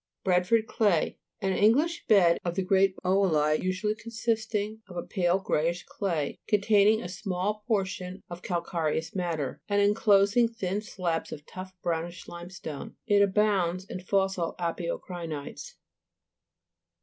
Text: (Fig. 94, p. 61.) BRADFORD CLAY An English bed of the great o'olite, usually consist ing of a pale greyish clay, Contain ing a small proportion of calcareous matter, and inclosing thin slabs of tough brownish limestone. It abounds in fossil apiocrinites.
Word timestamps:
(Fig. 0.25 0.31
94, 0.31 0.33
p. 0.33 0.61
61.) 0.63 0.77
BRADFORD 0.77 0.77
CLAY 0.77 1.17
An 1.41 1.53
English 1.63 2.05
bed 2.07 2.37
of 2.43 2.55
the 2.55 2.63
great 2.63 2.95
o'olite, 3.05 3.61
usually 3.61 3.93
consist 3.93 4.55
ing 4.55 4.81
of 4.87 4.97
a 4.97 5.03
pale 5.03 5.37
greyish 5.37 5.83
clay, 5.83 6.39
Contain 6.47 6.87
ing 6.87 7.03
a 7.03 7.07
small 7.07 7.59
proportion 7.59 8.23
of 8.27 8.41
calcareous 8.41 9.13
matter, 9.13 9.61
and 9.69 9.79
inclosing 9.79 10.47
thin 10.47 10.81
slabs 10.81 11.31
of 11.31 11.45
tough 11.45 11.75
brownish 11.83 12.27
limestone. 12.27 12.95
It 13.05 13.21
abounds 13.21 13.85
in 13.85 13.99
fossil 13.99 14.55
apiocrinites. 14.57 15.75